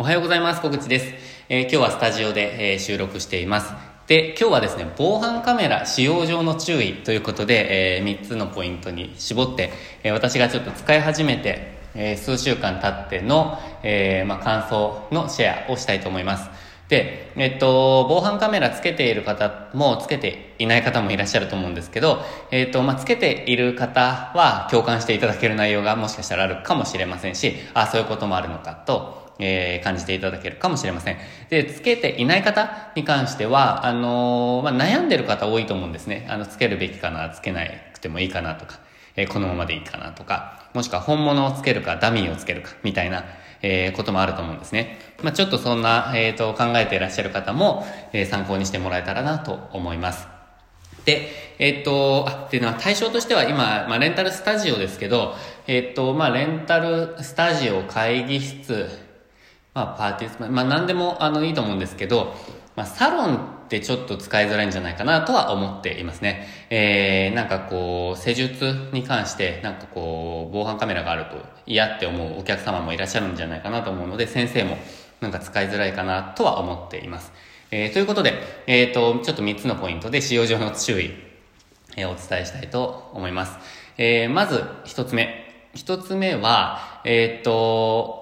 [0.00, 0.62] おはようございます。
[0.62, 1.14] 小口です。
[1.50, 3.74] えー、今日はスタジオで、えー、収録しています。
[4.06, 9.70] で、今日はですね、防犯カメラ使用上の注意ということで、えー、3つのポイントに絞って、
[10.02, 16.48] え、私がちょっと使い始めて、え、数週間経っての、え、まあ、感想のシェアをしたいと思います。
[16.88, 31.16] で、えっと、防犯カメラつけている方もつけていない方もいらっしゃると思うんですけど、えっと、まあ、つけている方は共感していただける内容がもしかしたらあるかもしれませんし、あ、そういうこともあるのかと、えー、感じていただけるかもしれません。
[31.48, 36.26] で、つけていない方に関しては、あのー、まあ、悩んでる方多いと思うんですね。
[36.28, 38.78] あの、つけるべきかな、つけなくてもいいかなとか、
[39.16, 43.24] えー、このままでいいかなとか、もしくは本物をつけるか、ダミーをつけるか、みたいな、
[43.62, 44.98] えー、こともあると思うんですね。
[45.22, 50.28] まあ、ちょっとそんな、えっ、と、考えていらっしゃる方も、え参考にしてもらえたらなと思います。
[51.04, 55.34] で、えっ、と、あ、っていうのは対象としては今、まあ、レンタルスタジオですけど、
[55.66, 59.09] えっ、と、まあ、レンタルスタジオ、会議室、
[59.80, 62.34] まあ、パーティー、まあ、何でもあのいいと思うんですけど、
[62.76, 66.46] まあ、サロンってちょっと使いづらいんじゃないかなとは思っていますね。
[66.68, 74.76] えー、なんかこう、施術に関して、なんかこう、防犯カメラがあると嫌って思うお客様もいらっしゃるんじゃないかなと思うので、先生も
[75.20, 77.32] なんか使いづらいかなとは思っています。
[77.70, 78.34] えー、ということで、
[78.66, 81.12] えっ、ー、と、ちょっと3つのポイントで使用上の注意、
[81.96, 83.58] えー、お伝えしたいと思います。
[83.96, 85.70] えー、まず1つ目。
[85.74, 88.19] 1つ目は、えっ、ー、と、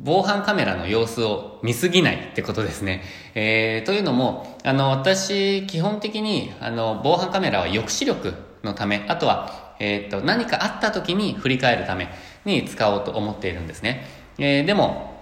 [0.00, 3.02] 防犯カメラの様子を見すぎないってことですね。
[3.34, 12.08] えー、というのも、あの、私、基本的に、あの、防犯カメラは抑止力のため、あとは、えっ、ー、と、何かあった時に振り返るため
[12.44, 14.04] に使おうと思っているんですね。
[14.38, 15.13] えー、でも、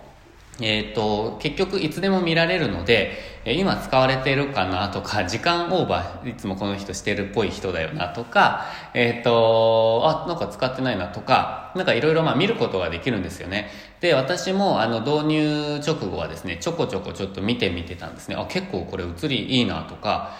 [0.62, 13.70] えっ、ー、と、結局いつでも見られるので、今使われてるかなとか、 時間オーバー、いつもこの人してるっぽい人だよなとか、えっ、ー、と、あ、なんか使ってないなとか、なんかいろいろまあ見ることができるんですよね。
[14.00, 18.36] で、私もあの導入直後はですね、ちょこちょこちょっと見てみてたんですね。
[18.38, 20.30] あ、結構これ映りいいなとか、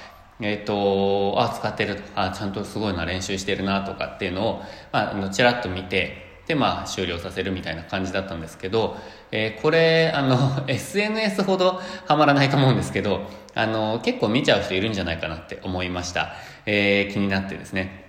[0.41, 8.96] えっ、ー、と、あ、使ってるとか、ちゃんとすごいな練習してるなとかっていうのを、まあ、あの、ちらっと見て、で、まあ、終了させるみたいな感じだったんですけど、
[9.30, 13.23] えー、これ、あの、 SNS ほどハマらないと思うんですけど、
[13.55, 16.35] あの、結構見ちゃう人いるんじゃないかなって思いました。
[16.67, 18.05] えー、気になってですね。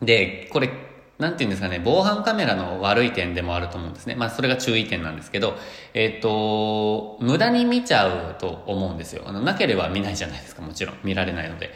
[0.00, 0.70] で、これ、
[1.18, 4.14] なんて言うんですかね、防犯カメラの悪い点でもあると思うんですね。
[4.14, 5.56] まあ、それが注意点なんですけど、
[5.92, 9.24] えっ、ー、と、無駄に見ちゃうと思うんですよ。
[9.26, 10.96] あの、なければ見ないじゃないですか、もちろん。
[11.02, 11.70] 見られないので。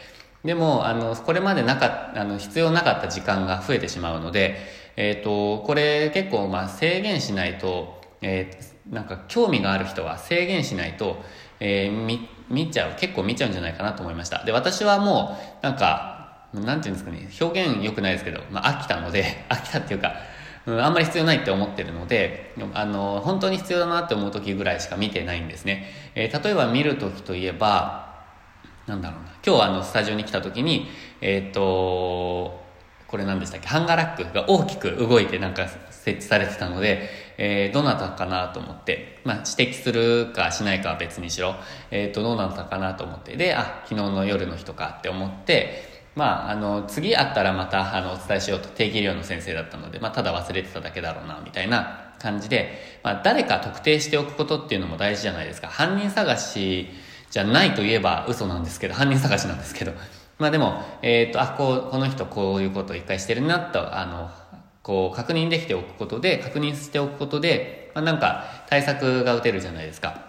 [0.45, 11.23] でも、あの、これまでなかあの、必要なかった時間が増えてしまうので、えっ、ー、と、これ結構、まあ、制限しないと、えー、なんか興味がある人は制限しないと、
[11.59, 14.43] えー、見、見ちゃう、結構見ちゃうんじゃないかなと思いました。
[14.43, 20.15] で、私はもう、なんか、なんていうんですかね、表現良くないですけど、まあ、飽きたので、 飽きたっていうか、
[20.65, 25.91] うん、あんまり必要ないって思ってるので、あの、本当に必要だなって思う時ぐらいしか見てないんですね。
[26.15, 28.07] えー、例えば見る時といえば、
[28.87, 29.33] なんだろうな。
[29.45, 30.89] 今日あの、スタジオに来た時に、
[31.21, 32.66] えっ、ー、と、
[33.07, 33.67] これ何でしたっけ？
[33.67, 41.55] ハンガーラックが大きく動いてなんか設置されてたので、えー、どなたかなと思って、まあ、指摘するかしないかは別にしろ、
[41.91, 45.83] えっ、ー、と、どうなったかなと思って、で、あ、昨日の夜の人かって思って、
[46.15, 55.67] まあ、あの、次会ったらまた、あの、お伝えしようと、定期医療の先生だったので、まあ、ただ忘れてただけだろうな、みたいな感じで、まあ、誰か特定しておくことっていうのも大事じゃないですか。
[55.67, 56.89] 犯人探し
[57.29, 59.91] じゃないといえば嘘なんですけど、犯人探しなんですけど、
[60.39, 64.29] まあでも、えっ、ー、と、あ、こう、この人こういうことを一回してるなと、あの、
[64.83, 70.27] こう、確認できておくことで、確認しておくことで、まあなんか対策が打てるじゃないですか。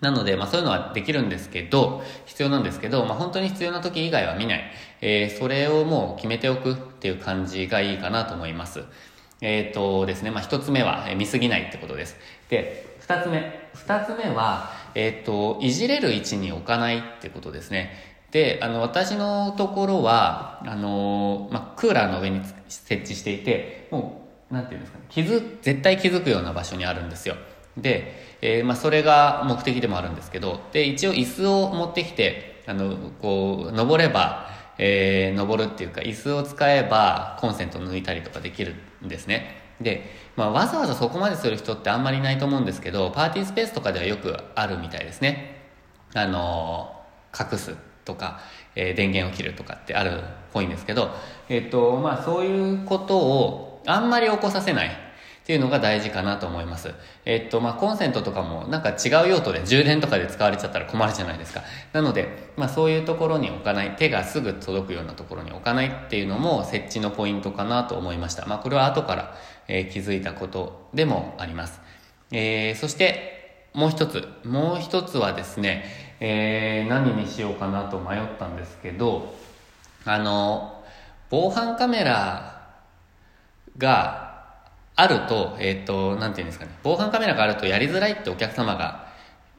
[0.00, 4.64] なので、まあそういうのはできるんですけど、必要なんですけど、まあ本当に必要な時以外は見ない。
[5.00, 8.82] えー、それをもう決めておくっていう感じがいいかなと思います。
[9.40, 12.16] えっ、ー、とですね、まあ一つ目は、見すぎないってことです。
[12.48, 13.68] で、二つ目。
[13.74, 18.15] 二つ目は、えっ、ー、と、いじれる位置に置かないってことですね。
[18.30, 27.36] で、あの、私のところは、あの、まあ、クーラーの上に設置していて、もう、なんていうんですかね、気づ、絶対気づくような場所にあるんですよ。
[27.76, 34.48] で、えー、まあ、それが目的でもあるんですけど、で、一応椅子を持ってきて、あの、こう、登れば、
[34.78, 38.74] えー、登るっていうか、椅子を使えば、コンセント抜いたりとかできる
[39.04, 39.62] んですね。
[39.80, 45.56] で、まあ、わざわざそこまでする人ってあんまりいないと思うんですけど、パーティースペースとかではよくあるみたいですね。
[46.14, 46.92] あの
[47.38, 48.40] 隠すとか、
[48.74, 50.24] えー、電源を切るとかってあるっ
[50.54, 51.10] ぽいんですけど、
[51.50, 54.90] えっ、と、まあそういうことをあんまり起こさせないっ
[55.46, 56.92] ていうのが大事かなと思います。
[57.24, 61.62] えっ、と、まあコンセントとかもなんか違う用途で充電とかで使われちゃったら困るじゃないですか。
[61.92, 68.46] なので、まあそういうところに置かない、手がすぐ届くようなところに置かないっていうのも設置のポイントかなと思いました。
[68.46, 69.36] まあこれは後から、
[69.68, 71.80] えー、気づいたことでもあります。
[72.32, 75.84] えー、そして、もう一つ、もう一つはですね、
[76.20, 79.34] えー、何にしようかなと迷ったんですけど、
[80.04, 80.84] あの、
[81.30, 82.62] 防犯カメラ
[83.78, 84.26] が
[84.94, 89.06] あると、えっ、ー、と、なんていうんですかね、防犯カメラがあるとやりづらいってお客様が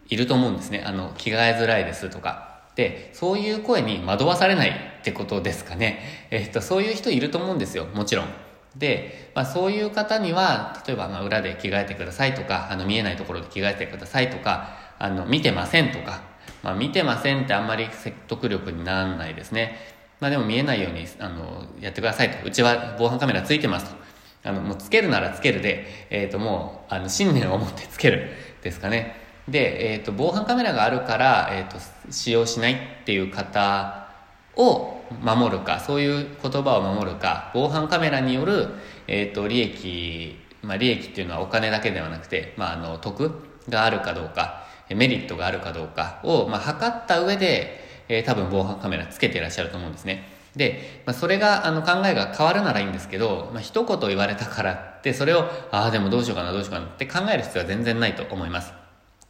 [0.09, 0.83] いると思うんですね。
[0.85, 2.61] あの、着替えづらいですとか。
[2.75, 6.27] で、そういう声に惑わされないってことですかね。
[6.31, 8.27] えっ、ー、と、そういう人いると思うんですよ、もちろん。
[8.75, 16.21] で、まあ、そういう方には、例えば、まあ、裏で着替えてくださいとか、あの、見えないところで着替えてくださいとか、あの、見てませんとか、
[16.63, 19.77] まあ、見てませんってあんまり説得力にならないですね。
[20.19, 22.45] まあ、でも見えないように、あの、やってくださいと。
[22.45, 23.97] うちは防犯カメラついてますと。
[24.43, 28.31] あの、もうつけるならつけるで、えっ、ー、と、もう、あの、信念を持ってつける
[28.63, 29.15] ですかね。
[29.47, 31.77] で、えっ、ー、と、防犯カメラがあるから、えっ、ー、と、
[32.09, 34.07] 使用しないっていう方
[34.55, 38.69] を守るか、そういう言葉を守るか、防犯カメラによる、
[39.07, 43.31] えっ、と、利益、まあ、利益っていうのはお金だけではなくて、まあ、あの、得
[43.69, 50.27] があるかどうか、メリットがあるかどうかを、まあ、測った上で、えー、多分防犯カメラつけていらっしゃると思うんですね。
[50.55, 55.41] で、まあ、それが、あの、考えが変わるならいいんですけど、まあ、一言言われたからって、それを、
[55.71, 58.73] ああ、でもどうしようかな、どうしようかなって考える必要は全然ないと思います。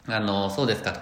[0.06, 1.00] あの、そうですかと。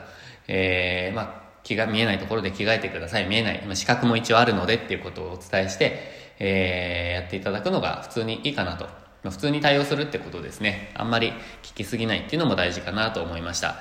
[0.49, 3.27] えー、まあ、気が見えないところで着替えてください。
[3.27, 3.63] 見えない。
[3.67, 8.89] ま、資格も一応あるのでっていうことをお伝えして、えー、やっていただくのが普通にいいかなと。
[9.23, 10.93] ま、普通に対応するってことですね。
[10.95, 11.33] あんまり
[11.63, 13.77] 聞きすぎないっていうのも大事かなと思いました。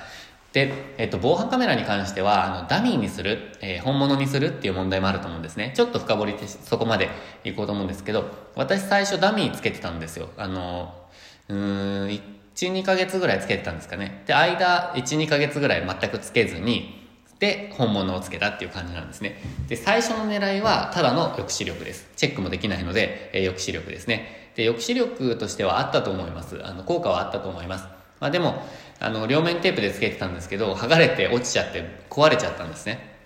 [0.56, 5.74] で、えっと、防犯カメラに関しては、あの、ダミーにする、えー、本物にするっていう問題もあると思うんですね。
[5.76, 7.10] ちょっと深掘りしてそこまで
[7.44, 8.24] いこうと思うんですけど、
[8.54, 10.30] 私最初ダミーつけてたんですよ。
[10.38, 10.94] あの、
[11.50, 14.22] うーん、1、2ヶ月ぐらいつけてたんですかね。
[14.26, 17.06] で、間、1、2ヶ月ぐらい全くつけずに、
[17.38, 19.38] で、本物をつけたっていう感じなんですね。
[19.68, 22.08] で、最初の狙いは、ただの抑止力です。
[22.16, 24.52] チェックもできないので、えー、抑止力ですね。
[24.54, 26.58] で、抑止力としてはあったと思います。
[26.64, 27.84] あの、効果はあったと思います。
[28.20, 28.62] まあでも、
[29.00, 33.16] あの、両面テープで付けてたんですけど、剥がれて落ちちゃって壊れちゃったんですね。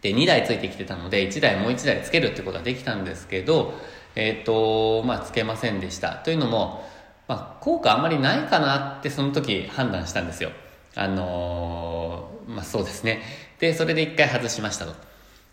[0.00, 3.74] で、2台付いてきてたので、1台もう1台付けるってことはできたんですけど、
[4.14, 6.16] えっ、ー、と、まあ、付けませんでした。
[6.16, 6.84] というのも、
[7.28, 10.50] まあ、効果あんまりないかなってその時判断したんですよ。
[10.94, 13.22] あのー、まあ、そうですね。
[13.60, 14.94] で、それで1回外しましたと。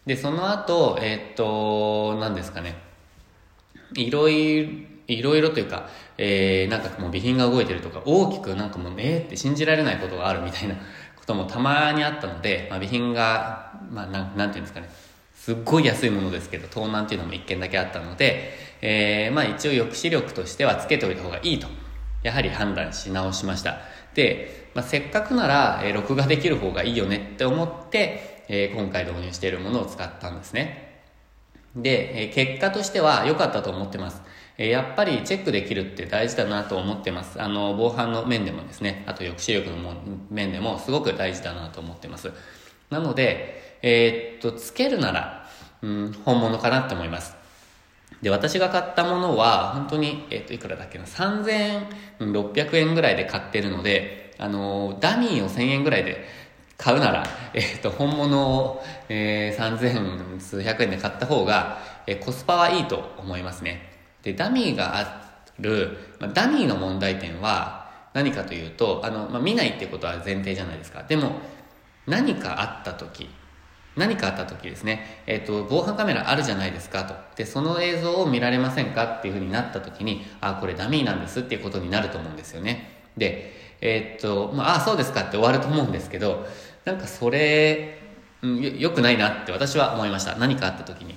[0.05, 2.75] で、その後、えっ、ー、と、何ですかね。
[3.95, 4.69] いろいろ、
[5.13, 10.75] いろいろというか、えー、なんかもう備品が動いてるとか、大きくなんかもうえーって信じられないことがあるみたいな
[11.15, 14.89] こともたまにあったので、まあ、備品が、まあなん、なんていうんですかね、
[15.35, 21.67] すっごい安いものですけど、盗難っていうのも一件だけあったので、えー、まあ一応抑止力としてはつけておいた方がいいと、
[22.23, 23.79] やはり判断し直しました。
[24.13, 30.88] で、まあ、せっかくなら、えー、録画できる方がいいよねって思って、えー、今回導入しているものを使ったんですね。
[31.75, 34.21] で、え、結果としては良かったと思ってます。
[34.57, 37.41] やっぱりチェックできるって大事だなと思ってます。
[37.41, 39.93] あの、防犯の面でもですね、あと抑止力の
[40.29, 42.31] 面でもすごく大事だなと思ってます。
[42.89, 45.49] なので、えー、っと、つけるなら、
[45.81, 47.37] うん、本物かなって思います。
[48.21, 56.25] で、私が買ったものは、本当に、え、っと、いくらだっけな、3600円ぐらいで買ってるので、あの、ダミーを1000円ぐらいで
[56.79, 61.77] 買うなら、えー、っと、本物を、えー、3000数百円で買った方が、
[62.07, 63.91] えー、コスパはいいと思いますね。
[64.23, 71.03] で、ダミーがある、まあ、ダミーの問題点は何かというと、あの、まあ、見ないってことは前提じゃないですか。
[71.03, 71.33] でも、
[72.07, 73.29] 何かあった時、
[73.97, 77.13] 何かあった時ですね、えっ、ー、と、防犯カメラあるじゃないですかと。
[77.35, 83.01] で、その映像を見られませんかっていうふうになった時に、あ、これダミーなんですっていうことになると思うんですよね。
[83.17, 86.47] で、えっ、と、まあ、あ、そうですかって終わると思うんですけど、
[86.85, 87.99] なんかそれ、
[88.41, 90.35] うん、よくないなって私は思いました。
[90.35, 91.15] 何かあった時に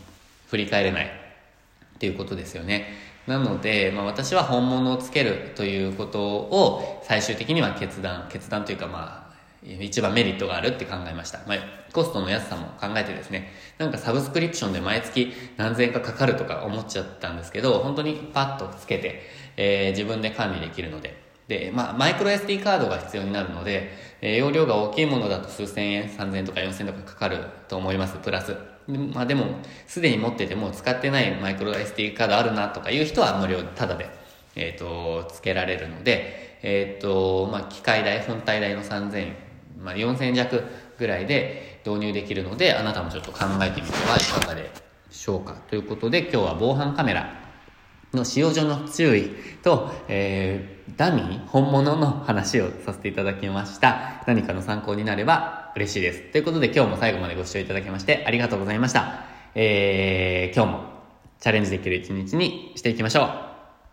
[0.49, 1.23] 振り返れない。
[1.95, 2.89] っていうことですよね。
[3.29, 9.33] なので、まあ、私は本物をつけるということを最終的には決断、決断というかまあ、
[9.65, 11.39] 一番メリットがあるって考えました。
[11.47, 11.59] まあ、
[11.93, 19.23] コストの安さも考えてですね、なんかサブスクリプションで毎月何千円かかかるとか思っちゃったんですけど、本当にパッとつけて、
[19.57, 21.22] えー、自分で管理できるので。
[21.49, 28.57] で、まあ、マイクロ SD カードが必要になるので、えー、容量が大きいものだと数千円、三千円とか四千円とかかかると思います、プラス。
[28.87, 29.47] まあでも、
[29.87, 34.09] すでに持ってても使ってないマイクロ SD カードあるなとかいう人は無料、ただで、
[34.57, 40.65] えっ、ー、と、付けられるので、えっ、ー、と、まあ機械代、本体代の3000まあ4000弱
[40.99, 44.71] ぐらいで導入できるので、あなたもちょっと考えてみてはいかがで
[45.11, 45.57] しょうか。
[45.69, 47.43] ということで、今日は防犯カメラ
[48.17, 49.31] の使用上の注意
[49.63, 54.23] と、えー、ダミー、本物の話をさせていただきました。
[54.27, 56.33] 何かの参考になれば嬉しいです。
[56.33, 59.25] ということで今日も最後までご視聴いただきましてありがとうございました。
[59.55, 60.85] えー、今日も
[61.41, 63.52] チャレンジできる一日にしていきましょう。